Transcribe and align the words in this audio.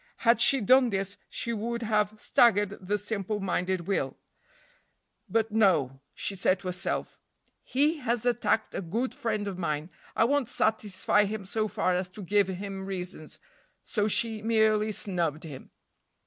Had 0.25 0.41
she 0.41 0.61
done 0.61 0.89
this, 0.89 1.15
she 1.29 1.53
would 1.53 1.83
have 1.83 2.19
staggered 2.19 2.69
the 2.81 2.97
simple 2.97 3.39
minded 3.39 3.81
Will; 3.81 4.17
but 5.29 5.51
no; 5.51 6.01
she 6.15 6.33
said 6.33 6.57
to 6.57 6.69
herself, 6.69 7.19
"He 7.63 7.97
has 7.97 8.25
attacked 8.25 8.73
a 8.73 8.81
good 8.81 9.13
friend 9.13 9.47
of 9.47 9.59
mine, 9.59 9.91
I 10.15 10.23
won't 10.23 10.49
satisfy 10.49 11.25
him 11.25 11.45
so 11.45 11.67
far 11.67 11.93
as 11.93 12.07
to 12.13 12.23
give 12.23 12.47
him 12.47 12.87
reasons;" 12.87 13.37
so 13.83 14.07
she 14.07 14.41
merely 14.41 14.91
snubbed 14.91 15.43
him. 15.43 15.69